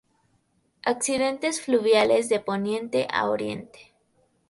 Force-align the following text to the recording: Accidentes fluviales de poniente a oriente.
Accidentes 0.83 1.61
fluviales 1.61 2.27
de 2.27 2.39
poniente 2.39 3.07
a 3.13 3.29
oriente. 3.29 3.93